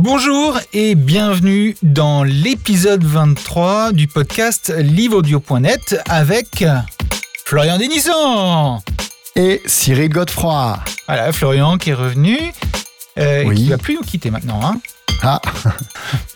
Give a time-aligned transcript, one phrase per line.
[0.00, 6.64] Bonjour et bienvenue dans l'épisode 23 du podcast livreaudio.net avec
[7.44, 8.80] Florian Denisson
[9.34, 10.78] et Cyril Godefroy.
[11.08, 12.38] Voilà, Florian qui est revenu,
[13.18, 14.60] euh, et qui va plus nous quitter maintenant.
[14.62, 14.80] Hein.
[15.24, 15.40] Ah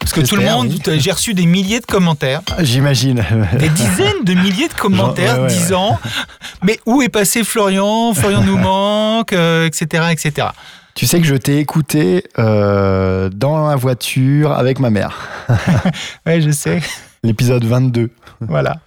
[0.01, 2.41] Parce que tout le monde, j'ai reçu des milliers de commentaires.
[2.51, 3.25] Ah, j'imagine.
[3.61, 6.01] Des dizaines de milliers de commentaires disant
[6.63, 8.13] Mais où est passé Florian?
[8.13, 10.49] Florian nous manque, etc., euh, etc.
[10.95, 15.29] Tu sais que je t'ai écouté euh, dans la voiture avec ma mère.
[16.27, 16.81] oui, je sais.
[17.25, 18.11] L'épisode 22.
[18.41, 18.81] Voilà.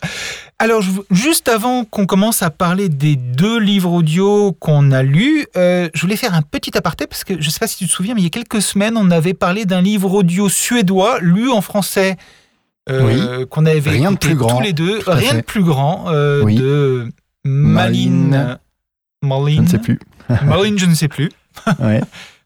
[0.60, 5.90] Alors, juste avant qu'on commence à parler des deux livres audio qu'on a lus, euh,
[5.94, 7.92] je voulais faire un petit aparté parce que je ne sais pas si tu te
[7.92, 11.50] souviens, mais il y a quelques semaines, on avait parlé d'un livre audio suédois lu
[11.50, 12.18] en français.
[12.90, 15.00] Euh, qu'on avait Rien de plus grand, tous les deux.
[15.08, 17.10] Rien de plus grand euh, de
[17.44, 18.58] Maline.
[19.24, 19.56] Maline.
[19.56, 20.00] Je ne sais plus.
[20.44, 21.32] Maline, je ne sais plus.
[21.80, 22.02] Ouais.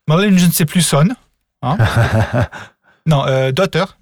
[0.07, 1.15] Maline, je ne sais plus, sonne.
[1.61, 1.77] Hein
[3.05, 3.97] non, d'auteur.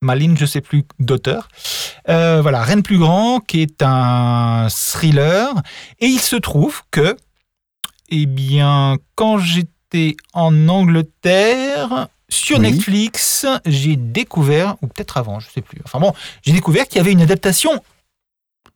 [0.00, 1.48] Maline, je sais plus, d'auteur.
[2.08, 5.52] Euh, voilà, Rien de plus grand, qui est un thriller.
[5.98, 7.16] Et il se trouve que,
[8.10, 15.62] eh bien, quand j'étais en Angleterre, sur Netflix, j'ai découvert, ou peut-être avant, je sais
[15.62, 15.80] plus.
[15.84, 17.82] Enfin bon, j'ai découvert qu'il y avait une adaptation.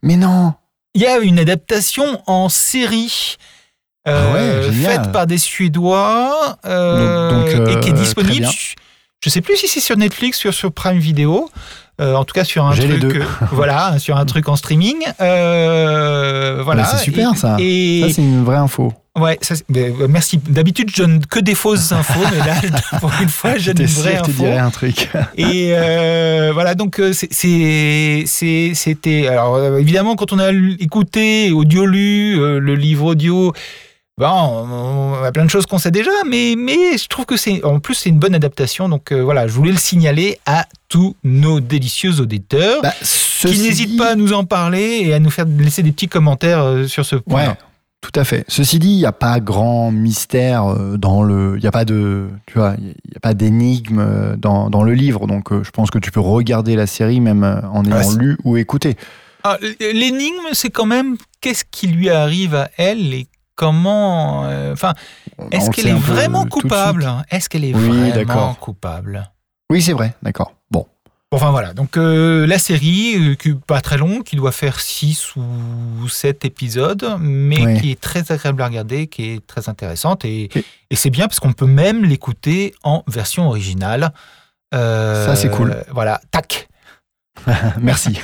[0.02, 0.54] Mais non
[0.94, 3.36] Il y a une adaptation en série.
[4.08, 8.48] Euh, ah faite par des Suédois euh, et qui est disponible
[9.22, 11.48] je sais plus si c'est sur Netflix, ou sur Prime Video.
[12.00, 13.04] Euh, en tout cas sur un truc.
[13.04, 14.96] Euh, voilà, sur un truc en streaming.
[15.20, 16.84] Euh, voilà.
[16.84, 17.56] c'est super ça.
[17.60, 18.92] Et, ça c'est une vraie info.
[19.16, 19.54] Ouais, ça,
[20.08, 20.38] merci.
[20.38, 22.54] D'habitude, je donne que des fausses infos, mais là,
[23.00, 24.32] pour une fois, je donne une vraie info.
[24.32, 25.08] Dirais un truc.
[25.36, 25.72] Et
[26.52, 28.24] voilà, donc c'était.
[29.28, 33.52] Alors évidemment, quand on a écouté, audio lu, le livre audio,
[34.18, 37.64] Bon, on a plein de choses qu'on sait déjà, mais, mais je trouve que c'est
[37.64, 38.90] en plus c'est une bonne adaptation.
[38.90, 43.96] Donc euh, voilà, je voulais le signaler à tous nos délicieux auditeurs bah, qui n'hésitent
[43.96, 47.06] pas à nous en parler et à nous faire laisser des petits commentaires euh, sur
[47.06, 47.48] ce point.
[47.48, 47.54] Ouais,
[48.02, 48.44] tout à fait.
[48.48, 51.86] Ceci dit, il n'y a pas grand mystère euh, dans le, il n'y a pas
[51.86, 55.26] de, tu vois, il y a pas d'énigme dans, dans, le livre.
[55.26, 58.98] Donc je pense que tu peux regarder la série même en ayant lu ou écouté.
[59.42, 64.44] Ah, l'énigme, c'est quand même qu'est-ce qui lui arrive à elle et comment.
[64.46, 64.94] Euh, enfin,
[65.50, 67.08] est-ce qu'elle est vraiment coupable?
[67.30, 69.30] Est-ce qu'elle est vraiment coupable?
[69.70, 70.52] Oui, c'est vrai, d'accord.
[70.70, 70.86] Bon.
[71.34, 76.06] Enfin voilà, donc euh, la série, euh, pas très longue, qui doit faire 6 ou
[76.06, 80.26] 7 épisodes, mais qui est très agréable à regarder, qui est très intéressante.
[80.26, 80.50] Et,
[80.90, 84.12] et c'est bien parce qu'on peut même l'écouter en version originale.
[84.72, 85.74] Ça, c'est cool.
[85.90, 86.68] Voilà, tac,
[87.80, 88.20] Merci.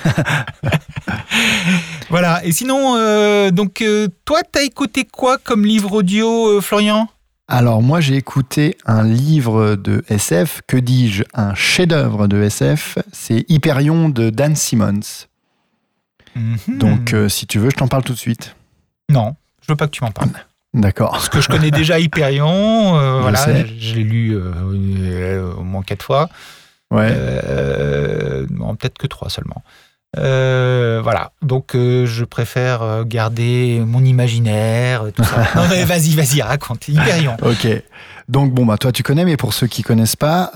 [2.10, 2.44] voilà.
[2.44, 7.08] Et sinon, euh, donc, euh, toi, t'as écouté quoi comme livre audio, euh, Florian?
[7.48, 10.60] Alors, moi, j'ai écouté un livre de SF.
[10.66, 11.24] Que dis-je?
[11.34, 12.98] Un chef-d'œuvre de SF.
[13.12, 15.26] C'est Hyperion de Dan Simmons.
[16.36, 16.78] Mhm.
[16.78, 18.54] Donc, si tu veux, je t'en parle tout de suite.
[19.08, 20.28] Non, je veux pas que tu m'en parles.
[20.74, 21.12] D'accord.
[21.12, 22.92] Parce que je connais déjà Hyperion.
[23.22, 26.28] voilà, je l'ai lu au moins quatre fois.
[26.90, 27.10] Ouais.
[27.12, 28.46] Euh,
[28.78, 29.62] peut-être que trois seulement.
[30.16, 35.46] Euh, voilà, donc euh, je préfère garder mon imaginaire, tout ça.
[35.54, 37.36] non mais vas-y, vas-y, raconte, Hyperion.
[37.42, 37.68] ok,
[38.26, 40.50] donc bon bah toi tu connais, mais pour ceux qui connaissent pas,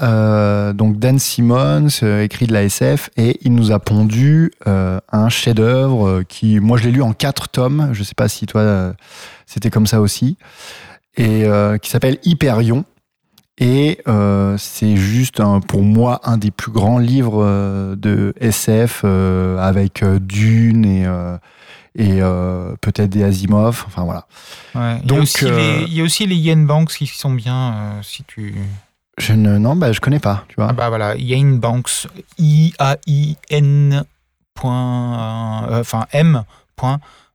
[0.72, 6.59] donc Dan Simmons écrit de la SF et il nous a pondu un chef-d'œuvre qui,
[6.59, 8.94] moi je l'ai lu en quatre tomes, je sais pas si toi
[9.44, 10.38] c'était comme ça aussi,
[11.19, 11.44] et
[11.82, 12.87] qui s'appelle Hyperion.
[13.62, 19.56] Et euh, c'est juste pour moi un des plus grands livres euh, de SF euh,
[19.59, 21.05] avec Dune et,
[21.95, 22.21] et
[22.81, 23.84] peut-être des Asimov.
[23.87, 24.27] Enfin voilà.
[25.05, 28.56] Donc il y, a aussi les Yen Banks qui sont bien si tu.
[29.19, 30.69] Je ne non bah je connais pas tu vois.
[30.71, 32.09] Ah bah voilà Yen Banks
[32.39, 34.03] I A I N
[34.65, 36.43] enfin M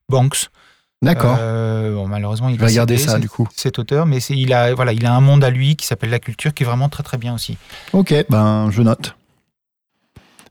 [0.09, 0.49] Banks
[1.03, 1.37] D'accord.
[1.39, 3.47] Euh, bon, malheureusement, il va regarder ça du coup.
[3.55, 6.19] Cet auteur, mais il a voilà, il a un monde à lui qui s'appelle la
[6.19, 7.57] culture, qui est vraiment très très bien aussi.
[7.93, 9.15] Ok, ben je note.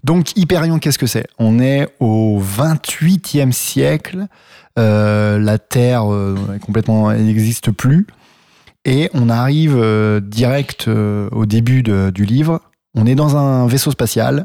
[0.05, 1.27] Donc Hyperion, qu'est-ce que c'est?
[1.39, 4.27] On est au 28e siècle.
[4.79, 8.07] Euh, la Terre euh, complètement n'existe plus.
[8.85, 9.77] Et on arrive
[10.23, 12.61] direct au début du livre.
[12.95, 14.45] On est dans un vaisseau spatial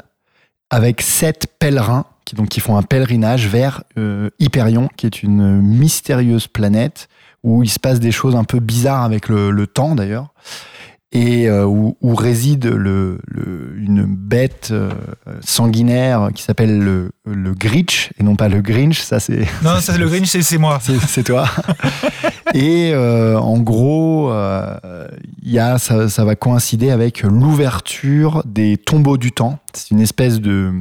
[0.71, 5.61] avec sept pèlerins qui, donc, qui font un pèlerinage vers euh, Hyperion, qui est une
[5.61, 7.07] mystérieuse planète
[7.43, 10.33] où il se passe des choses un peu bizarres avec le, temps d'ailleurs,
[11.11, 13.19] et euh, où, réside le,
[13.77, 14.91] une bête euh,
[15.43, 19.47] sanguinaire qui s'appelle le, le Grinch, et non pas le Grinch, ça c'est...
[19.63, 20.79] Non, ça, le Grinch c'est moi.
[21.07, 21.49] C'est toi.
[22.53, 24.31] et en gros,
[25.41, 29.57] y a, ça, ça va coïncider avec l'ouverture des tombeaux du temps.
[29.73, 30.71] C'est une espèce de,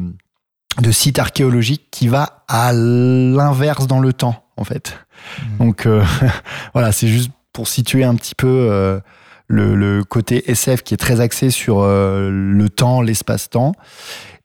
[0.79, 4.99] de site archéologique qui va à l'inverse dans le temps, en fait.
[5.39, 5.67] Mhm.
[5.67, 6.05] Donc euh,
[6.73, 9.01] voilà, c'est juste pour situer un petit peu euh,
[9.49, 13.73] le, le côté SF qui est très axé sur euh, le temps, l'espace-temps.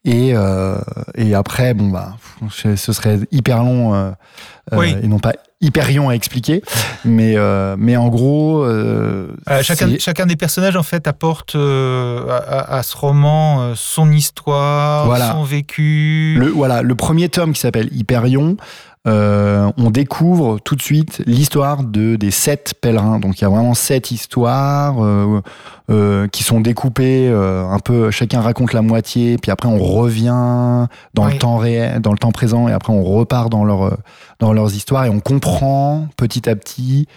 [0.05, 0.77] Et, euh,
[1.15, 2.15] et après, bon bah,
[2.51, 4.11] ce serait hyper long euh,
[4.71, 4.95] euh, Oui.
[5.01, 6.61] et non pas hyper long à expliquer.
[7.05, 12.81] Mais, euh, mais en gros, euh, Euh, chacun, chacun des personnages en fait apporte à,
[12.83, 15.31] ce roman son histoire, Voilà.
[15.31, 16.35] son vécu.
[16.39, 18.57] Le, voilà, le premier tome qui s'appelle Hyperion,
[19.07, 23.19] euh, on découvre tout de suite l'histoire de des sept pèlerins.
[23.19, 25.41] Donc il y a vraiment sept histoires euh,
[25.91, 28.09] euh, qui sont découpées un peu.
[28.11, 31.33] Chacun raconte la moitié, puis après on revient dans Oui.
[31.33, 33.97] le temps réel, dans le temps présent, et après on repart dans leur
[34.39, 37.07] dans leurs histoires et on comprend petit à petit.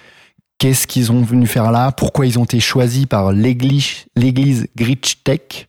[0.59, 1.93] Qu'est-ce qu'ils ont venu faire là?
[1.93, 5.69] Pourquoi ils ont été choisis par l'église, l'église Gritchtech,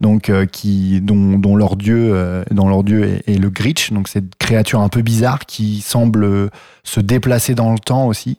[0.00, 4.06] donc euh, qui dont, dont leur dieu euh, dont leur dieu est, le Gritch, donc
[4.06, 6.48] cette créature un peu bizarre qui semble euh,
[6.84, 8.38] se déplacer dans le temps aussi.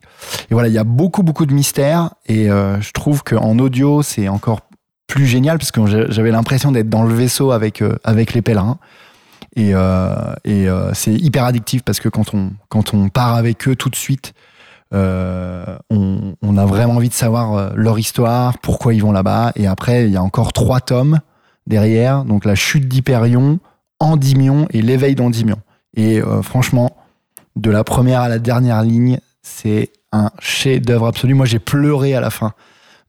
[0.49, 4.29] Et voilà, il y a beaucoup beaucoup de mystères et je trouve qu'en audio c'est
[4.29, 4.61] encore
[5.07, 8.77] plus génial parce que j'avais l'impression d'être dans le vaisseau avec avec les pèlerins.
[9.57, 9.71] Et,
[10.45, 13.95] et c'est hyper addictif parce que quand on, quand on part avec eux tout de
[13.95, 14.33] suite,
[14.93, 19.51] euh, on, on a vraiment envie de savoir euh, leur histoire, pourquoi ils vont là-bas.
[19.55, 21.19] Et après, il y a encore trois tomes
[21.67, 22.25] derrière.
[22.25, 23.59] Donc la chute d'Hyperion,
[23.99, 25.57] Endymion et l'éveil d'Endymion.
[25.95, 26.95] Et euh, franchement,
[27.55, 31.33] de la première à la dernière ligne, c'est un chef-d'œuvre absolu.
[31.33, 32.53] Moi, j'ai pleuré à la fin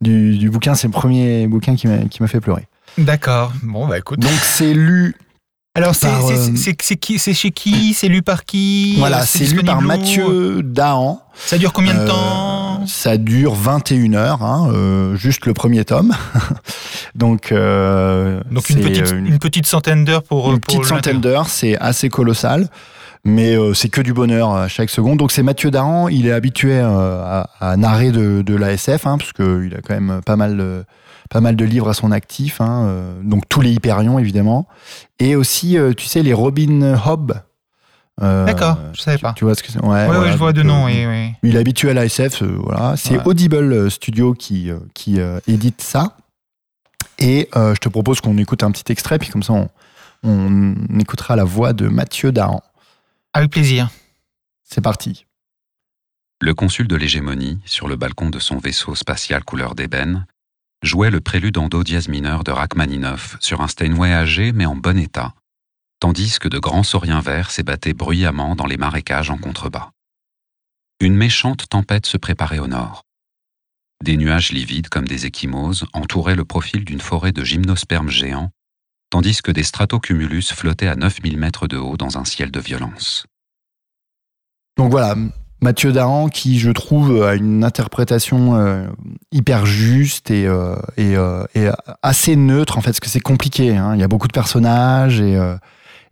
[0.00, 0.75] du, du bouquin.
[0.75, 2.67] C'est le premier bouquin qui m'a fait pleurer.
[2.99, 3.52] D'accord.
[3.62, 4.20] Bon bah écoute.
[4.20, 5.17] Donc c'est lu
[5.75, 10.63] Alors c'est euh, c'est- chez qui C'est lu par qui Voilà, c'est lu par Mathieu
[10.63, 11.23] Dahan.
[11.35, 12.87] Ça dure combien de Euh, temps?
[12.87, 16.13] Ça dure 21 heures, hein, euh, juste le premier tome.
[17.15, 21.49] Donc, euh, Donc une petite, une, petite centaine d'heures pour une pour petite centaine d'heures,
[21.49, 22.69] c'est assez colossal.
[23.25, 25.19] Mais euh, c'est que du bonheur à chaque seconde.
[25.21, 29.07] Donc c'est Mathieu Dahan, il est habitué euh, à, à narrer de, de la SF,
[29.07, 30.85] hein, parce qu'il a quand même pas mal de,
[31.32, 32.61] pas mal de livres à son actif.
[32.61, 34.69] hein, euh, donc tous les Hyperions, évidemment.
[35.19, 37.32] Et aussi, euh, tu sais, les Robin Hobb.
[38.20, 39.32] Euh, D'accord, je savais tu- pas.
[39.32, 40.84] Tu vois ce que c'est Ouais, Ouais, voilà, ouais, je vois de nom.
[40.84, 41.32] Oui, oui.
[41.43, 42.94] il est habitué à la SF, euh, voilà.
[42.96, 43.23] C'est Ouais.
[43.26, 46.17] Audible Studio qui, qui euh, édite ça.
[47.19, 49.69] Et euh, je te propose qu'on écoute un petit extrait, puis comme ça, on,
[50.25, 52.62] on écoutera la voix de Mathieu Dahan.
[53.32, 53.88] Avec plaisir.
[54.62, 55.25] C'est parti.
[56.43, 60.26] Le consul de l'hégémonie, sur le balcon de son vaisseau spatial couleur d'ébène,
[60.82, 64.76] jouait le prélude en do dièse mineur de Rachmaninoff sur un Steinway âgé mais en
[64.76, 65.34] bon état,
[66.00, 69.90] tandis que de grands sauriens verts s'ébattaient bruyamment dans les marécages en contrebas.
[71.00, 73.02] Une méchante tempête se préparait au nord.
[74.02, 78.50] Des nuages livides comme des échymoses entouraient le profil d'une forêt de gymnospermes géants,
[79.11, 83.26] tandis que des stratocumulus flottaient à 9000 mètres de haut dans un ciel de violence.
[84.76, 85.14] Donc voilà,
[85.62, 88.85] Mathieu Dahan qui, je trouve, a une interprétation euh,
[89.31, 91.44] hyper juste et, euh, et, euh,
[92.03, 93.76] assez neutre, en fait, parce que c'est compliqué.
[93.76, 93.93] hein.
[93.94, 95.55] Il y a beaucoup de personnages et euh,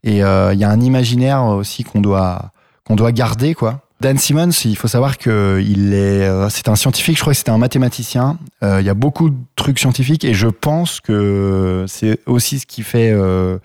[0.07, 2.53] euh, il y a un imaginaire aussi qu'on doit,
[2.85, 3.81] qu'on doit garder, quoi.
[4.01, 7.17] Dan Simmons, il faut savoir que il est, euh, c'est un scientifique.
[7.17, 8.39] Je crois que c'était un mathématicien.
[8.63, 12.67] Euh, il y a beaucoup de trucs scientifiques et je pense que c'est aussi ce
[12.67, 13.59] qui fait euh,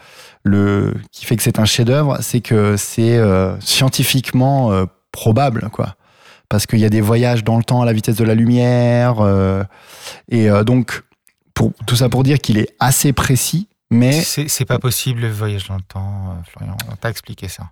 [0.43, 5.95] le, qui fait que c'est un chef-d'œuvre, c'est que c'est euh, scientifiquement euh, probable, quoi.
[6.49, 9.19] Parce qu'il y a des voyages dans le temps à la vitesse de la lumière
[9.19, 9.63] euh,
[10.29, 11.03] et euh, donc
[11.55, 15.67] pour tout ça pour dire qu'il est assez précis, mais C'est pas possible le voyage
[15.67, 16.77] dans le temps, euh, Florian.
[16.91, 17.71] On t'a expliqué ça.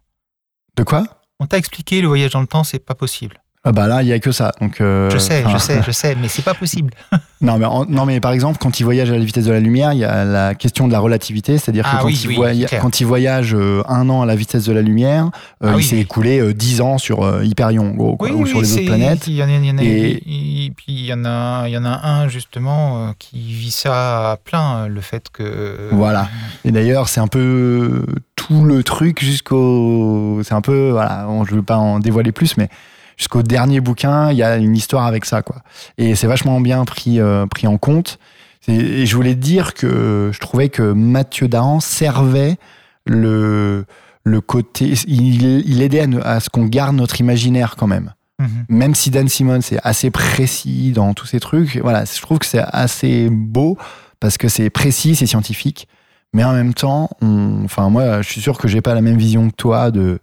[0.77, 1.03] de quoi?
[1.39, 3.42] On t'a expliqué le voyage dans le temps, c'est pas possible.
[3.65, 4.51] Ah bah là, il y a que ça.
[4.59, 6.93] Donc euh, Je sais, enfin, je sais, je sais, mais c'est pas possible.
[7.41, 9.59] Non mais, en- non mais par exemple, quand il voyage à la vitesse de la
[9.59, 12.27] lumière, il y a la question de la relativité, c'est-à-dire que Ah quand, oui, il
[12.29, 12.81] oui, voya- clair.
[12.81, 15.25] quand il voyage euh, un an à la vitesse de la lumière,
[15.61, 18.45] euh, Ah oui, il s'est écoulé euh, 10 ans sur euh, Hyperion, gros, quoi, ou
[18.45, 19.27] sur les autres planètes.
[19.27, 21.73] Il y en a, il y en a- Et- puis il y en a, il
[21.73, 25.89] y en a un justement euh, qui vit ça à plein, euh, le fait que.
[25.91, 26.29] Voilà.
[26.63, 28.05] Et d'ailleurs, c'est un peu
[28.37, 30.39] tout le truc jusqu'au.
[30.45, 30.91] C'est un peu.
[30.91, 32.69] Voilà, bon, je ne veux pas en dévoiler plus, mais
[33.17, 35.57] jusqu'au dernier bouquin, il y a une histoire avec ça, quoi.
[35.97, 38.19] Et c'est vachement bien pris, euh, pris en compte.
[38.67, 42.57] Et, je voulais dire que je trouvais que Mathieu Dahan servait
[43.05, 43.85] le,
[44.23, 44.93] le côté.
[45.07, 48.65] Il, il aidait à, ce qu'on garde notre imaginaire quand même Mhm.
[48.67, 52.47] même si Dan Simmons est assez précis dans tous ces trucs, voilà, je trouve que
[52.47, 53.77] c'est assez beau
[54.19, 55.87] parce que c'est précis, c'est scientifique,
[56.33, 59.17] mais en même temps, on- enfin moi, je suis sûr que j'ai pas la même
[59.17, 60.19] vision que toi de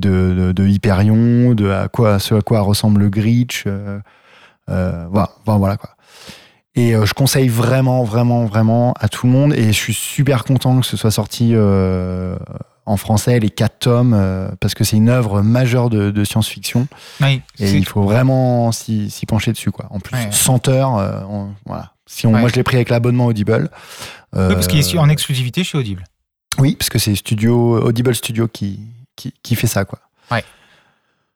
[0.00, 3.98] de, de, de Hyperion, de à quoi ce à quoi ressemble le Gritch, euh,
[4.70, 5.90] euh, voilà, voilà, voilà, quoi.
[6.74, 9.52] Et euh, je conseille vraiment, vraiment, vraiment à tout le monde.
[9.54, 11.54] Et je suis super content que ce soit sorti
[12.86, 16.88] en français, les quatre tomes, euh, parce que c'est une œuvre majeure de, de science-fiction.
[17.20, 19.70] Oui, Et il faut vraiment s'y pencher dessus.
[19.70, 19.86] Quoi.
[19.90, 20.28] En plus, Ouais.
[20.30, 21.92] 100 heures, euh, on- voilà.
[22.06, 22.40] Si on, Ouais.
[22.40, 23.68] Moi, je l'ai pris avec l'abonnement Audible.
[24.34, 26.04] oui, parce qu'il est en exclusivité chez Audible.
[26.58, 28.80] Oui, parce que c'est Studio, Audible Studio qui,
[29.18, 29.84] qui, qui fait ça.
[29.84, 29.98] Quoi.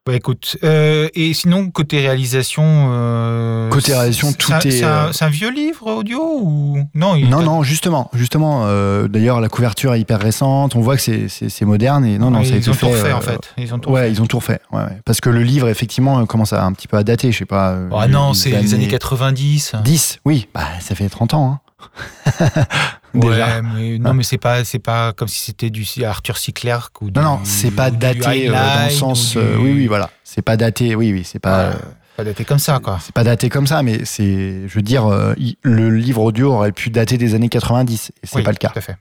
[0.04, 5.12] Bah écoute, euh, et sinon côté réalisation, euh, Côté réalisation, tout est, C'est un, euh,
[5.12, 8.64] c'est un vieux livre audio ou non il- Non, non, justement, justement.
[8.66, 10.74] euh, D'ailleurs, la couverture est hyper récente.
[10.74, 12.86] On voit que c'est- moderne et non, non, Ouais, ça a ils ont tout fait.
[12.86, 13.54] refait en fait.
[13.58, 14.58] Ils ont tout Ouais, ils ont tout refait.
[14.72, 15.00] Ouais, ouais.
[15.04, 17.30] Parce que le livre, effectivement, commence à un petit peu à dater.
[17.30, 17.78] Je sais pas.
[17.96, 19.76] Ah non, c'est les années 90.
[19.84, 20.48] 10, oui.
[20.52, 21.60] Bah, ça fait 30 ans.
[21.78, 22.48] Hein.
[23.14, 23.61] Ouais, Déjà.
[23.62, 26.52] mais non, mais c'est pas, c'est pas comme si c'était du Arthur C.
[26.52, 29.33] Clarke ou du, Non, non, c'est pas daté euh, dans le sens.
[29.33, 30.11] du- euh, oui, oui, voilà.
[30.25, 30.95] C'est pas daté.
[30.95, 31.71] Oui, oui, c'est pas.
[31.71, 31.76] Ouais,
[32.16, 32.99] pas daté comme ça, quoi.
[33.02, 36.73] C'est pas daté comme ça, mais c'est, je veux dire, euh, le livre audio aurait
[36.73, 38.69] pu dater des années 90, et c'est Oui, pas le cas.
[38.71, 38.97] Tout à fait.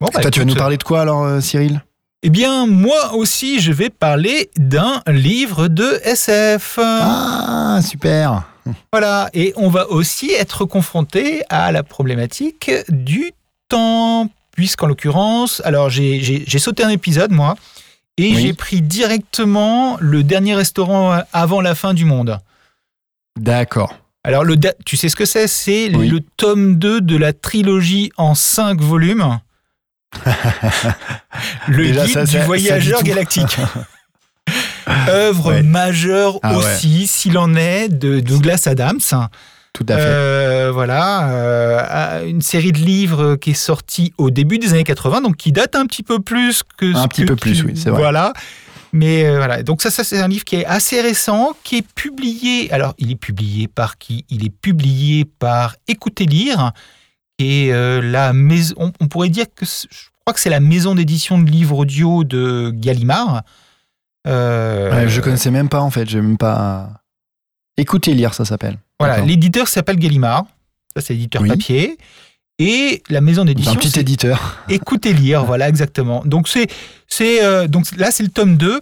[0.00, 1.82] Bon, bah, Toi, tu vas nous parler de quoi alors, euh, Cyril?
[2.22, 6.78] Eh bien, moi aussi, je vais parler d'un livre de SF.
[6.82, 8.44] Ah, super
[8.92, 13.32] Voilà, et on va aussi être confronté à la problématique du
[13.68, 17.56] temps, puisqu'en l'occurrence, alors j'ai- sauté un épisode, moi,
[18.18, 18.36] et Oui.
[18.42, 22.38] j'ai pris directement le dernier restaurant avant la fin du monde.
[23.38, 23.94] D'accord.
[24.24, 25.46] Alors, le tu sais ce que c'est?
[25.46, 26.08] C'est Oui.
[26.08, 29.38] le tome 2 de la trilogie en 5 volumes.
[31.68, 33.56] le Déjà, guide ça, du ça- voyageur galactique.
[35.08, 35.62] Œuvre Ouais.
[35.62, 38.98] majeure Ah aussi, s'il en est, de Douglas Adams.
[39.72, 40.02] Tout à fait.
[40.04, 45.20] Euh, voilà, euh, une série de livres qui est sortie au début des années 80,
[45.20, 47.72] donc qui date un petit peu plus que Un petit que peu plus, tu- oui,
[47.76, 48.00] c'est vrai.
[48.00, 48.32] Voilà.
[48.92, 51.86] Mais euh, voilà, donc ça, ça c'est un livre qui est assez récent, qui est
[51.94, 52.72] publié.
[52.72, 54.24] Alors, il est publié par qui?
[54.30, 56.72] Il est publié par Écoutez lire,
[57.38, 58.74] et euh, la maison.
[58.76, 59.86] On, on pourrait dire que je
[60.24, 63.42] crois que c'est la maison d'édition de livres audio de Gallimard.
[64.26, 66.90] Euh, Ouais, je connaissais même pas en fait, j'ai même pas.
[67.76, 68.76] Écoutez lire, ça s'appelle.
[68.98, 70.44] Voilà, l'éditeur s'appelle Gallimard.
[70.94, 71.48] Ça, c'est l'éditeur Oui.
[71.48, 71.96] papier.
[72.58, 74.58] Et la maison d'édition, un petit éditeur.
[74.68, 76.22] Écoutez lire, voilà, exactement.
[76.26, 76.66] Donc, c'est,
[77.08, 78.80] c'est, euh, donc là, c'est le tome 2.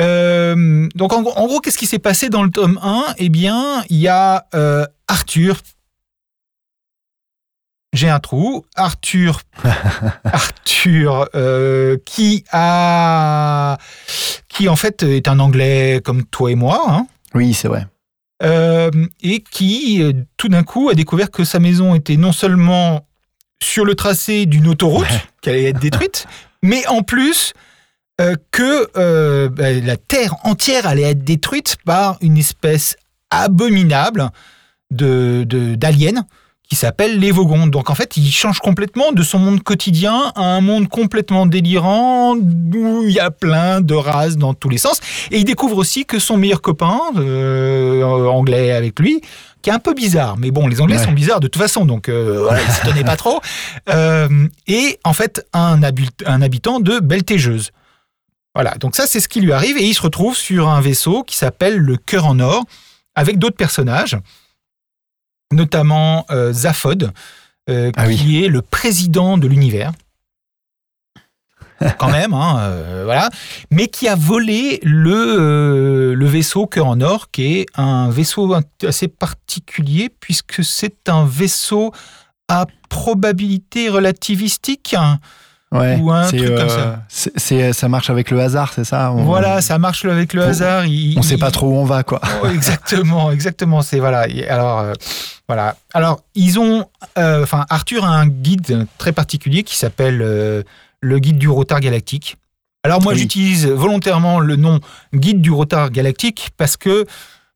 [0.00, 3.28] Euh, donc, en, gros- en gros, qu'est-ce qui s'est passé dans le tome 1 Eh
[3.28, 5.60] bien, il y a euh, Arthur.
[7.96, 8.64] J'ai un trou.
[8.76, 9.40] Arthur.
[10.24, 13.78] Arthur, euh, qui a.
[14.48, 16.84] qui, en fait, est un Anglais comme toi et moi.
[16.88, 17.06] hein.
[17.34, 17.86] Oui, c'est vrai.
[18.42, 18.90] Euh,
[19.22, 23.06] et qui, euh, tout d'un coup, a découvert que sa maison était non seulement
[23.62, 25.22] sur le tracé d'une autoroute, Ouais.
[25.40, 26.26] qu'elle allait être détruite,
[26.62, 27.54] mais en plus
[28.20, 32.96] euh, que euh, bah, la Terre entière allait être détruite par une espèce
[33.30, 34.28] abominable
[34.90, 36.26] de, de- d'aliens
[36.68, 37.66] qui s'appelle les Vogons.
[37.68, 42.34] Donc en fait, il change complètement de son monde quotidien à un monde complètement délirant
[42.36, 45.00] où il y a plein de races dans tous les sens.
[45.30, 49.20] Et il découvre aussi que son meilleur copain, euh, anglais avec lui,
[49.62, 51.04] qui est un peu bizarre, mais bon, les Anglais Ouais.
[51.04, 53.40] sont bizarres de toute façon, donc euh, voilà, s'étonnait pas trop.
[53.88, 57.70] Euh, et en fait, un, un habitant de Beltégeuse.
[58.54, 61.22] Voilà, donc ça c'est ce qui lui arrive et il se retrouve sur un vaisseau
[61.22, 62.64] qui s'appelle le Cœur en Or
[63.14, 64.16] avec d'autres personnages,
[65.52, 67.12] notamment euh, Zaphod,
[67.68, 68.16] euh, Ah oui.
[68.16, 69.92] qui est le président de l'univers.
[71.98, 73.28] Quand même, hein, euh, voilà,
[73.70, 79.08] mais qui a volé le, le vaisseau Cœur en Or, qui est un vaisseau assez
[79.08, 81.92] particulier puisque c'est un vaisseau
[82.48, 84.96] à probabilité relativistique.
[85.78, 85.98] Ouais.
[86.00, 87.02] Ou un truc comme ça.
[87.08, 90.42] c'est- c'est- ça marche avec le hasard, c'est ça On- Voilà, ça marche avec le
[90.42, 90.86] Faut- hasard.
[90.86, 92.20] il- On sait il- pas trop où on va, quoi.
[92.42, 93.82] Oh, exactement, exactement.
[93.82, 94.26] C'est voilà.
[94.48, 94.92] Alors euh,
[95.48, 95.76] voilà.
[95.94, 96.86] Alors ils ont,
[97.18, 100.62] euh, enfin Arthur a un guide très particulier qui s'appelle euh,
[101.00, 102.36] le guide du retard galactique.
[102.84, 103.18] Alors moi Oui.
[103.18, 104.78] j'utilise volontairement le nom
[105.14, 107.04] guide du retard galactique parce que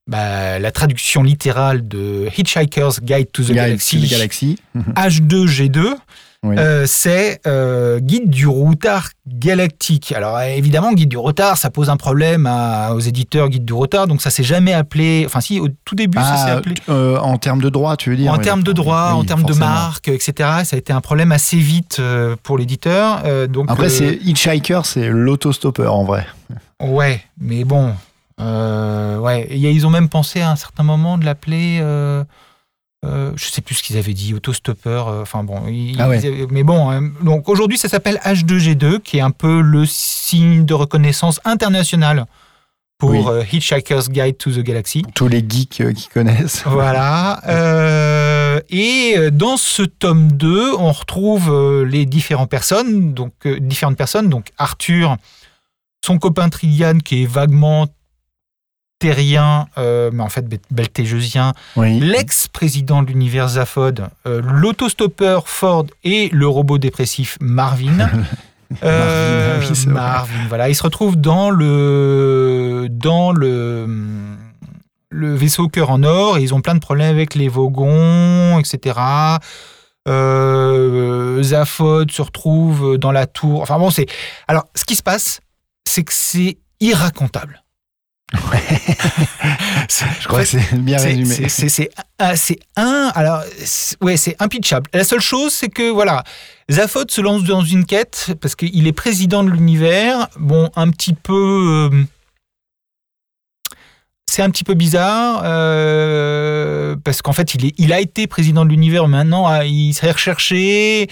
[0.09, 4.57] bah, la traduction littérale de Hitchhiker's Guide to the Guide Galaxy, to the Galaxy.
[4.97, 5.95] H2G2,
[6.43, 6.57] Oui.
[6.59, 10.13] euh, c'est euh, guide du retard galactique.
[10.13, 13.75] Alors euh, évidemment, guide du retard, ça pose un problème à- aux éditeurs guide du
[13.75, 15.25] retard, donc ça s'est jamais appelé.
[15.27, 16.77] Enfin si, au tout début, ça s'est Ah, appelé.
[16.89, 19.25] euh, en termes de droit, tu veux dire En oui, termes de droit, Oui, en
[19.25, 20.33] termes de marque, etc.,
[20.65, 22.01] ça a été un problème assez vite
[22.43, 23.23] pour l'éditeur.
[23.49, 26.27] donc Après, c'est Hitchhiker, c'est l'autostoppeur en vrai.
[26.81, 27.93] ouais, mais bon,
[28.39, 31.83] ouais, ils ont même pensé à un certain moment de l'appeler.
[33.07, 35.09] Euh, je sais plus ce qu'ils avaient dit, autostoppeur.
[35.09, 36.21] euh, Enfin bon, ils- Ah ouais.
[36.21, 36.91] ils avaient- mais bon.
[36.91, 42.27] hein, donc aujourd'hui, ça s'appelle H2G2, qui est un peu le signe de reconnaissance internationale
[42.99, 43.25] pour Oui.
[43.27, 45.03] euh, Hitchhiker's Guide to the Galaxy.
[45.15, 46.63] Tous les geeks euh, qui connaissent.
[46.67, 47.41] Voilà.
[48.69, 55.17] et dans ce tome 2, on retrouve les différentes personnes, donc différentes personnes, donc Arthur,
[56.05, 57.87] son copain Tridian qui est vaguement
[59.01, 61.99] terrien, euh, mais en fait bel- beltégésien, Oui.
[61.99, 68.09] l'ex-président de l'univers Zaphod, euh, l'autostoppeur Ford et le robot dépressif Marvin.
[68.85, 69.87] Euh, Marvin, oui.
[69.93, 73.85] Marvin, voilà, ils se retrouvent dans le dans le
[75.11, 78.95] le vaisseau cœur en or et ils ont plein de problèmes avec les Vogons, etc.
[81.43, 83.63] Zaphod se retrouve dans la tour.
[83.63, 84.07] Enfin bon, c'est
[84.49, 85.41] alors ce qui se passe,
[85.85, 87.63] c'est que c'est irracontable.
[90.21, 91.49] Je crois que c'est bien résumé.
[91.69, 91.91] c'est-
[92.37, 93.43] C'est un, alors
[94.01, 94.89] ouais, c'est impitchable.
[94.93, 96.23] La seule chose, c'est que voilà,
[96.71, 100.29] Zaphod se lance dans une quête parce qu'il est président de l'univers.
[100.39, 102.05] Bon, un petit peu, euh,
[104.31, 108.65] c'est un petit peu bizarre euh, parce qu'en fait, il est, il a été président
[108.65, 109.09] de l'univers.
[109.09, 111.09] Maintenant, ah, il s'est recherché.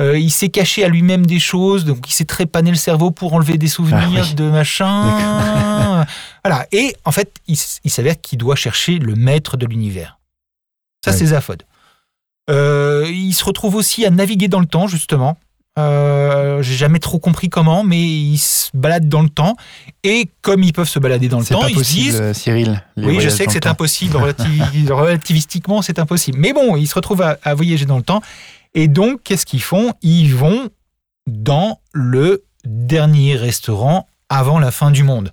[0.00, 3.32] Euh, il s'est caché à lui-même des choses, donc il s'est trépané le cerveau pour
[3.34, 4.34] enlever des souvenirs Ah oui.
[4.34, 6.04] de machin.
[6.44, 6.66] voilà.
[6.72, 10.18] Et en fait, il, s'avère qu'il doit chercher le maître de l'univers.
[11.04, 11.62] Ça, c'est Zaphod.
[12.50, 15.36] Euh, il se retrouve aussi à naviguer dans le temps, justement.
[15.78, 19.56] Euh, J'ai jamais trop compris comment, mais ils se baladent dans le temps.
[20.02, 22.82] Et comme ils peuvent se balader dans le temps, pas ils se disent Cyril.
[22.96, 26.38] oui, je sais que c'est impossible, relativi- relativistiquement, c'est impossible.
[26.38, 28.22] Mais bon, ils se retrouvent à, à voyager dans le temps.
[28.74, 29.92] Et donc, qu'est-ce qu'ils font?
[30.02, 30.68] Ils vont
[31.26, 35.32] dans le dernier restaurant avant la fin du monde.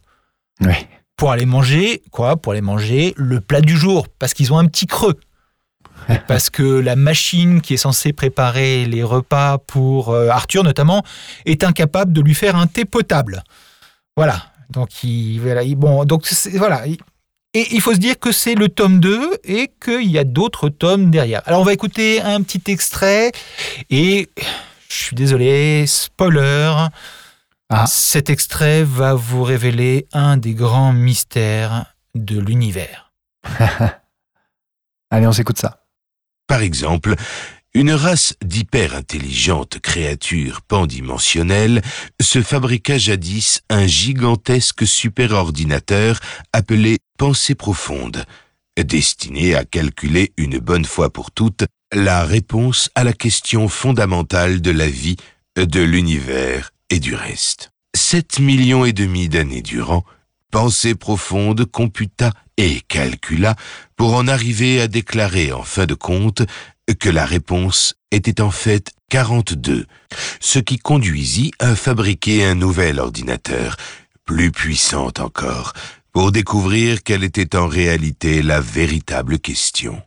[0.62, 0.88] Ouais.
[1.18, 2.38] Pour aller manger, quoi?
[2.38, 5.20] Pour aller manger le plat du jour, parce qu'ils ont un petit creux.
[6.28, 11.04] Parce que la machine qui est censée préparer les repas pour euh, Arthur, notamment,
[11.46, 13.44] est incapable de lui faire un thé potable.
[14.18, 14.42] Voilà.
[14.72, 16.88] Donc, il, voilà, il- bon, donc voilà.
[16.88, 16.98] Il-
[17.54, 20.70] Et il faut se dire que c'est le tome 2 et qu'il y a d'autres
[20.70, 21.42] tomes derrière.
[21.46, 23.32] Alors, on va écouter un petit extrait
[23.90, 24.30] et
[24.88, 26.88] je suis désolé, spoiler.
[27.70, 27.86] Ah.
[27.88, 33.12] Cet extrait va vous révéler un des grands mystères de l'univers.
[35.10, 35.84] Allez, on s'écoute ça.
[36.48, 37.16] Par exemple,
[37.74, 41.82] une race d'hyper-intelligentes créatures pandimensionnelles
[42.22, 46.20] se fabriqua jadis un gigantesque superordinateur
[46.52, 48.26] appelé Pensée profonde,
[48.78, 54.72] destiné à calculer une bonne fois pour toutes la réponse à la question fondamentale de
[54.72, 55.18] la vie,
[55.56, 57.72] de l'univers et du reste.
[57.96, 60.04] Sept millions et demi d'années durant,
[60.52, 63.56] Pensée profonde computa et calcula
[63.96, 66.42] pour en arriver à déclarer en fin de compte
[66.92, 69.86] que la réponse était en fait 42,
[70.40, 73.78] ce qui conduisit à fabriquer un nouvel ordinateur,
[74.26, 75.74] plus puissant encore,
[76.12, 80.02] pour découvrir quelle était en réalité la véritable question.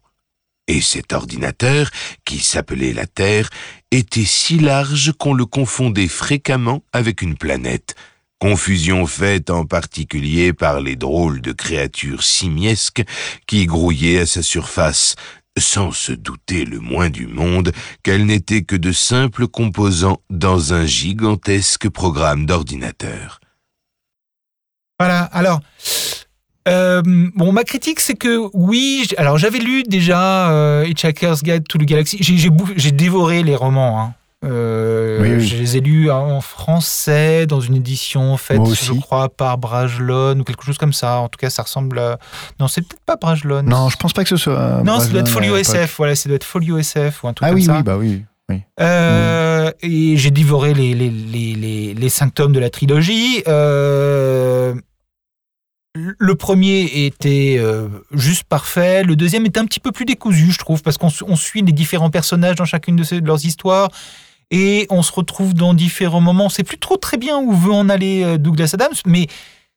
[0.67, 1.91] Et cet ordinateur,
[2.25, 3.51] qui s'appelait la Terre,
[3.91, 7.95] était si large qu'on le confondait fréquemment avec une planète,
[8.39, 13.03] confusion faite en particulier par les drôles de créatures simiesques
[13.47, 15.17] qui grouillaient à sa surface,
[15.59, 20.85] sans se douter le moins du monde qu'elles n'étaient que de simples composants dans un
[20.87, 23.41] gigantesque programme d'ordinateur.
[24.99, 25.61] Voilà, alors,
[26.69, 31.79] euh, bon, ma critique, c'est que oui, alors j'avais lu déjà euh, Hitchhiker's Guide to
[31.79, 34.01] the Galaxy, j'ai dévoré les romans.
[34.01, 34.15] hein.
[34.45, 35.47] Euh, Oui, oui.
[35.47, 40.45] Je les ai lus en français, dans une édition faite, je crois, par Brajlon ou
[40.45, 41.19] quelque chose comme ça.
[41.19, 41.99] En tout cas, ça ressemble.
[41.99, 42.19] à-
[42.61, 43.63] Non, c'est peut-être pas Brajlon.
[43.63, 44.83] Non, je pense pas que ce soit.
[44.85, 45.57] Non, ça doit être Folio.
[45.57, 45.95] SF.
[45.97, 47.77] Voilà, ça doit être Folio SF ou un truc Ah comme oui, ça.
[47.77, 48.23] oui, bah oui.
[48.51, 48.61] oui.
[48.81, 53.43] Euh, Et j'ai dévoré les, les, les, les, les cinq tomes de la trilogie.
[53.49, 54.75] Euh,
[55.97, 59.05] le premier était euh, juste parfait.
[59.05, 61.63] Le deuxième était un petit peu plus décousu, je trouve, parce qu'on su- on suit
[61.63, 63.89] les différents personnages dans chacune de, ces- de leurs histoires.
[64.51, 66.47] Et on se retrouve dans différents moments.
[66.47, 69.27] On sait plus trop très bien où veut en aller euh, Douglas Adams, mais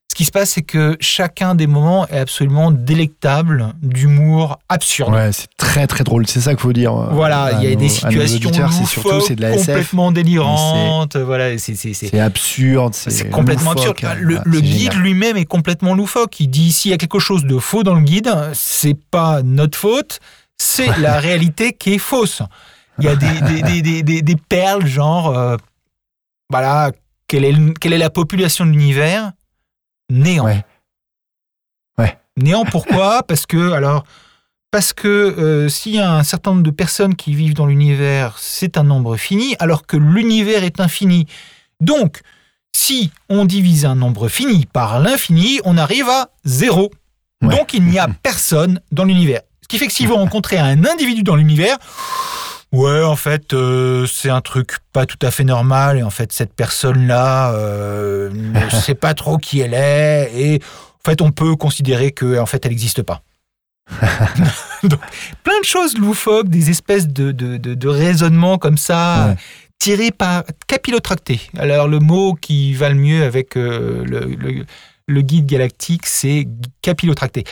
[0.10, 5.14] ce qui se passe, c'est que chacun des moments est absolument délectable, d'humour absurde.
[5.14, 6.26] Ouais, c'est très très drôle.
[6.28, 6.96] C'est ça qu'il faut dire.
[6.96, 9.66] euh, Voilà, il y a nos- des situations C'est surtout loufoques, c'est de la SF.
[9.68, 11.16] complètement délirantes.
[11.18, 12.94] Voilà, c'est absurde.
[12.96, 14.14] C'est complètement loufoque, absurde.
[14.18, 14.22] hein.
[14.22, 16.40] Le, Ah, le guide lui-même est complètement loufoque.
[16.40, 19.78] Il dit s'il y a quelque chose de faux dans le guide, c'est pas notre
[19.78, 20.20] faute,
[20.58, 22.42] c'est la réalité qui est fausse.
[23.00, 25.56] Il y a des, des, des, des, des- des perles genre, euh,
[26.50, 26.92] voilà,
[27.28, 29.32] quelle est, le- quelle est la population de l'univers?
[30.10, 30.46] Néant.
[30.46, 30.66] Ouais.
[31.98, 32.18] Ouais.
[32.38, 33.24] Néant, pourquoi?
[33.28, 34.04] Parce que, alors,
[34.72, 38.38] parce que euh, s'il y a un certain nombre de personnes qui vivent dans l'univers,
[38.38, 41.26] c'est un nombre fini, alors que l'univers est infini.
[41.80, 42.22] Donc,
[42.76, 46.92] si on divise un nombre fini par l'infini, on arrive à zéro.
[47.42, 47.56] Ouais.
[47.56, 49.42] Donc il n'y a personne dans l'univers.
[49.62, 51.78] Ce qui fait que si vous rencontrez un individu dans l'univers,
[52.72, 55.98] ouais, en fait, euh, c'est un truc pas tout à fait normal.
[56.00, 60.32] Et en fait, cette personne-là euh, ne sait pas trop qui elle est.
[60.36, 63.22] Et en fait, on peut considérer que en fait, elle n'existe pas.
[64.84, 65.00] Donc,
[65.44, 69.36] plein de choses loufoques, des espèces de, de, de, de raisonnements comme ça, Ouais.
[69.80, 71.40] tirés par capillotracté.
[71.58, 74.66] Alors, le mot qui va le mieux avec euh, le, le-
[75.10, 76.50] le guide galactique, c'est
[76.82, 77.46] capillotracté.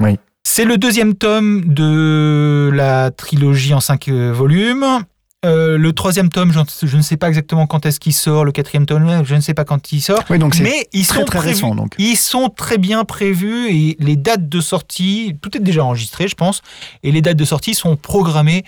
[0.00, 0.18] Oui.
[0.48, 4.86] C'est le deuxième tome de la trilogie en cinq euh, volumes.
[5.44, 8.44] Euh, le troisième tome, je ne sais pas exactement quand est-ce qu'il sort.
[8.44, 10.22] Le quatrième tome, je ne sais pas quand il sort.
[10.30, 11.54] Oui, donc c'est Mais ils très sont très prévus.
[11.54, 11.74] récent.
[11.74, 11.96] Donc.
[11.98, 16.36] Ils sont très bien prévus et les dates de sortie, tout est déjà enregistré, je
[16.36, 16.62] pense,
[17.02, 18.64] et les dates de sortie sont programmées.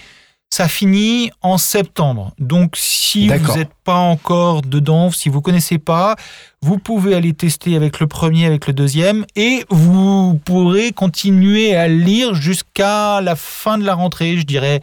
[0.51, 2.33] Ça finit en septembre.
[2.39, 6.17] Donc, si vous n'êtes pas encore dedans, si vous connaissez pas,
[6.63, 11.87] vous pouvez aller tester avec le premier, avec le deuxième, et vous pourrez continuer à
[11.87, 14.81] lire jusqu'à la fin de la rentrée, je dirais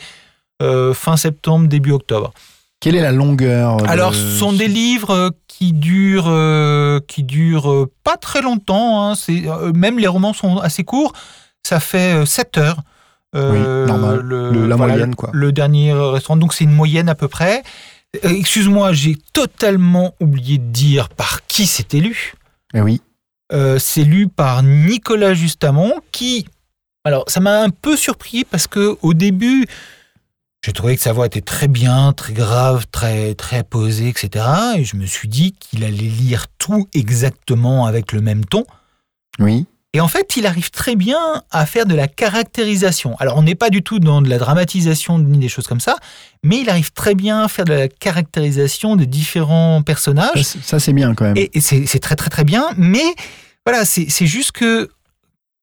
[0.62, 2.32] euh, fin septembre, début octobre.
[2.80, 7.24] Quelle est la longueur de- Alors, ce sont des livres euh, qui durent, euh, qui
[7.24, 9.10] durent pas très longtemps.
[9.12, 9.14] hein.
[9.30, 11.12] Euh, même les romans sont assez courts.
[11.66, 12.78] Ça fait 7 heures.
[13.36, 13.52] Euh,
[13.84, 14.20] Oui, normal.
[14.22, 15.30] Le- la moyenne, quoi.
[15.34, 16.38] Le dernier restaurant.
[16.38, 17.64] Donc, c'est une moyenne à peu près.
[18.24, 22.34] Euh, Excuse-moi, j'ai totalement oublié de dire par qui c'était lu.
[22.74, 23.02] Eh oui.
[23.54, 26.48] Euh, c'est lu par Nicolas Justamont qui
[27.04, 29.68] alors ça m'a un peu surpris parce que au début
[30.66, 34.46] j'ai trouvé que sa voix était très bien, très grave, très très posée, etc.
[34.78, 38.66] Et je me suis dit qu'il allait lire tout exactement avec le même ton.
[39.38, 39.68] Oui.
[39.96, 43.16] Et en fait, il arrive très bien à faire de la caractérisation.
[43.20, 45.96] Alors, on n'est pas du tout dans de la dramatisation ni des choses comme ça,
[46.44, 50.42] mais il arrive très bien à faire de la caractérisation des différents personnages.
[50.42, 51.38] Ça, c'est bien quand même.
[51.38, 53.06] Et, et c'est très très très bien, mais
[53.66, 54.90] voilà, c'est juste que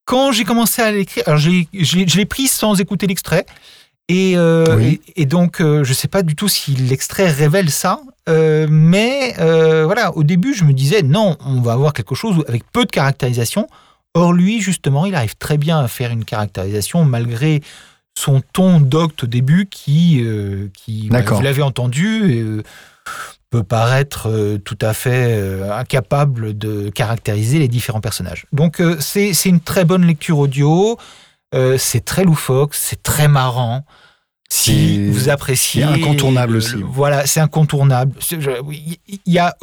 [0.06, 3.44] quand j'ai commencé à l'écrire, alors je l'ai pris sans écouter l'extrait,
[4.08, 5.00] et, euh, Oui.
[5.14, 9.34] et, et donc euh, je sais pas du tout si l'extrait révèle ça, euh, mais
[9.84, 12.90] voilà, au début je me disais non, on va avoir quelque chose avec peu de
[12.90, 13.68] caractérisation.
[14.14, 17.62] Or lui, justement, il arrive très bien à faire une caractérisation malgré
[18.16, 22.62] son ton docte au début qui, euh, qui bah, vous l'avez entendu, euh,
[23.48, 28.44] peut paraître euh, tout à fait incapable de caractériser les différents personnages.
[28.52, 30.98] Donc c'est une très bonne lecture audio,
[31.78, 33.84] c'est très loufoque, c'est très marrant.
[34.50, 36.74] Si vous appréciez, incontournable le- aussi.
[36.82, 38.12] voilà, c'est incontournable.
[38.30, 39.56] Il y a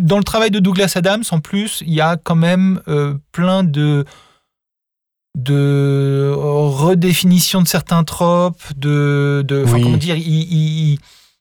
[0.00, 3.62] dans le travail de Douglas Adams, en plus, il y a quand même euh, plein
[3.64, 4.04] de
[5.38, 9.82] de redéfinition de certains tropes, de, de Oui.
[9.82, 10.98] comment dire, il, il- il-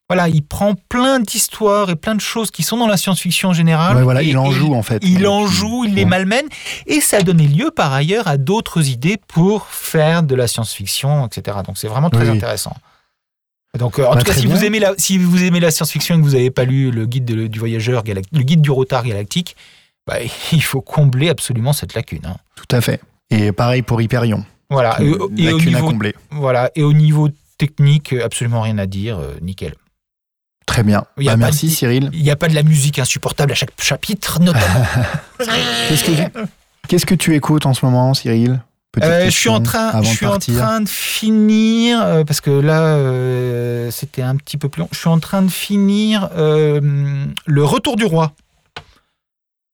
[0.08, 3.98] voilà, il prend plein d'histoires et plein de choses qui sont dans la science-fiction générale.
[3.98, 5.00] Ouais, voilà, et- il en joue en fait.
[5.04, 6.46] Il en joue, il les malmène,
[6.88, 11.28] et ça a donné lieu par ailleurs à d'autres idées pour faire de la science-fiction,
[11.28, 11.58] etc.
[11.66, 12.38] Donc c'est vraiment très Oui.
[12.38, 12.76] intéressant.
[13.78, 16.16] Donc euh, en Bah, tout cas, si vous aimez la, si vous aimez la science-fiction
[16.16, 19.04] et que vous n'avez pas lu le guide de- du voyageur, le guide du retard
[19.04, 19.56] galactique,
[20.08, 20.16] bah,
[20.52, 22.26] il faut combler absolument cette lacune.
[22.26, 22.38] hein.
[22.56, 23.00] Tout à fait.
[23.30, 24.44] Et pareil pour Hyperion.
[24.72, 24.98] Voilà.
[25.02, 26.16] Et, et au Lacune à niveau, combler.
[26.32, 26.72] voilà.
[26.76, 27.30] Et au niveau
[27.60, 29.20] technique, absolument rien à dire.
[29.20, 29.76] euh, nickel.
[30.66, 31.04] Très bien.
[31.18, 32.10] Il y a Bah, merci de- Cyril.
[32.14, 34.86] Il n'y a pas de la musique insupportable à chaque chapitre, notamment.
[36.88, 38.62] Qu'est-ce que, tu écoutes en ce moment, Cyril?
[39.04, 40.56] Euh, je suis en train, je de suis en partir.
[40.58, 44.90] train de finir euh, parce que là euh, c'était un petit peu plus long.
[44.92, 48.34] Je suis en train de finir le Retour du roi.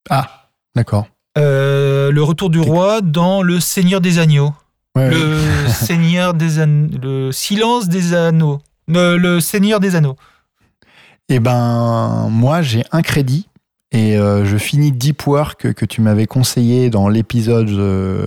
[0.10, 1.08] Ah, d'accord.
[1.38, 4.54] Le Retour du roi dans le Seigneur des agneaux.
[4.96, 5.10] Ouais.
[5.10, 8.60] Le Seigneur des An- le Silence des anneaux.
[8.88, 10.16] Le, le Seigneur des anneaux.
[11.30, 13.48] Eh ben, moi, j'ai un crédit
[13.92, 18.26] et euh, je finis Deep Work que tu m'avais conseillé dans l'épisode euh,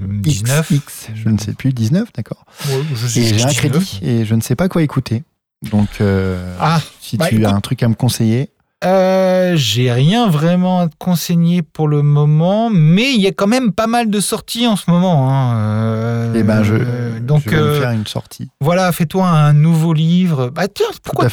[0.00, 0.68] 19.
[0.72, 2.44] XX, je ne sais plus, 19, d'accord.
[2.68, 3.56] Et j'ai un 19.
[3.56, 5.24] crédit et je ne sais pas quoi écouter.
[5.70, 8.50] Donc, euh, Ah, si bah, tu écoute- as un truc à me conseiller,
[8.84, 13.48] Euh, j'ai rien vraiment à te conseiller pour le moment, mais il y a quand
[13.48, 15.28] même pas mal de sorties en ce moment.
[15.32, 15.56] hein.
[15.56, 18.48] Euh, eh ben, je, donc je vais me faire une sortie.
[18.60, 20.50] voilà, fais-toi un nouveau livre.
[20.50, 21.26] Bah tiens, pourquoi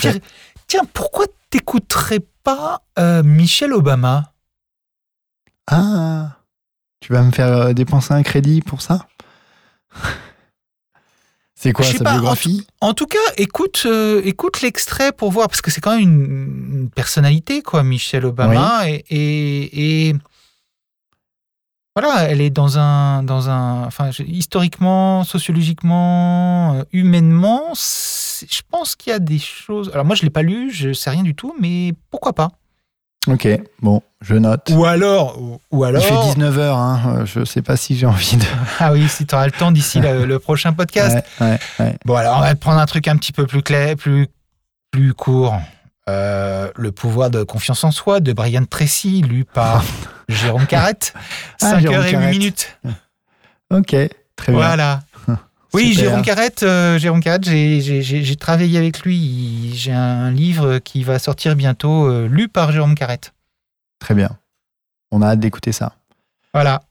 [0.67, 2.81] tiens, pourquoi t'écouterais pas
[3.23, 4.31] Michelle Obama?
[5.67, 6.37] Ah,
[7.05, 9.05] tu vas me faire euh, dépenser un crédit pour ça?
[11.53, 12.65] C'est quoi sa pas, biographie?
[12.81, 16.79] En tout cas, écoute, euh, écoute l'extrait pour voir, parce que c'est quand même une,
[16.81, 20.15] une personnalité, quoi, Michelle Obama, et, et, et
[21.95, 29.11] voilà, elle est dans un, dans un, enfin, historiquement, sociologiquement, euh, humainement, je pense qu'il
[29.11, 29.89] y a des choses.
[29.93, 32.51] Alors moi, je l'ai pas lu, je sais rien du tout, mais pourquoi pas?
[33.27, 33.47] Ok,
[33.81, 34.69] bon, je note.
[34.71, 35.37] Ou alors,
[35.71, 36.01] ou, alors.
[36.01, 38.45] Il fait 19h, hein, euh, je sais pas si j'ai envie de.
[38.79, 41.25] Ah oui, si tu auras le temps d'ici le, le prochain podcast.
[41.41, 41.95] Ouais, ouais, ouais.
[42.05, 44.27] Bon, alors on va prendre un truc un petit peu plus clair, plus,
[44.91, 45.55] plus court.
[46.07, 49.83] Euh, le pouvoir de confiance en soi de Brian Tracy, lu par
[50.29, 51.13] Jérôme Carrette.
[51.63, 52.29] Ah, 5 Jérôme heures et 8 Carrette.
[52.31, 52.77] minutes.
[53.73, 53.87] Ok,
[54.35, 54.61] très bien.
[54.61, 54.99] Voilà.
[55.75, 55.93] Oui.
[55.93, 59.71] Jérôme Carrette, euh, Jérôme Carrette, j'ai- travaillé avec lui.
[59.75, 63.33] J'ai un livre qui va sortir bientôt, euh, lu par Jérôme Carrette.
[63.99, 64.29] Très bien.
[65.11, 65.93] On a hâte d'écouter ça.
[66.53, 66.81] Voilà.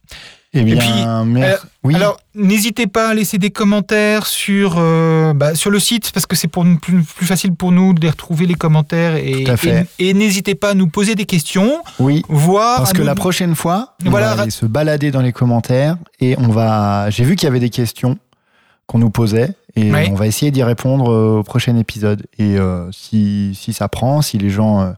[0.57, 1.97] Eh bien, puis, mer- oui.
[1.97, 6.37] Alors, n'hésitez pas à laisser des commentaires sur, euh, bah, sur le site, parce que
[6.37, 9.17] c'est pour nous- plus, plus facile pour nous de retrouver, les commentaires.
[9.17, 9.89] Et, Tout à fait.
[9.99, 12.23] et, et n'hésitez pas à nous poser des questions, oui.
[12.29, 12.77] voir.
[12.79, 15.97] Parce que nous- la prochaine fois, on Voilà, va aller se balader dans les commentaires
[16.21, 17.11] et on va.
[17.11, 18.17] J'ai vu qu'il y avait des questions
[18.87, 20.09] qu'on nous posait et Oui.
[20.11, 22.27] on va essayer d'y répondre euh, au prochain épisode.
[22.39, 24.95] Et euh, si, si ça prend, si les gens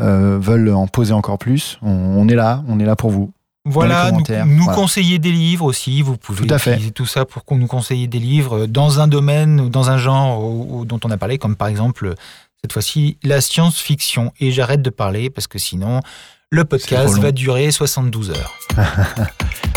[0.00, 3.32] euh, veulent en poser encore plus, on, on est là, on est là pour vous.
[3.66, 4.74] Voilà, nous, commentaires, nous voilà.
[4.78, 6.00] conseiller des livres aussi.
[6.00, 6.70] Vous pouvez Tout à fait.
[6.72, 9.98] utiliser tout ça pour qu'on nous conseille des livres dans un domaine ou dans un
[9.98, 12.14] genre ou- ou dont on a parlé, comme par exemple
[12.62, 14.32] cette fois-ci la science-fiction.
[14.40, 16.00] Et j'arrête de parler parce que sinon
[16.50, 18.58] le podcast va durer 72 heures.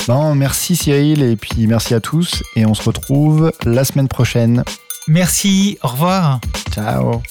[0.06, 4.66] Bon, merci Cyril et puis merci à tous et on se retrouve la semaine prochaine.
[5.08, 6.42] Merci, au revoir.
[6.72, 7.22] Ciao.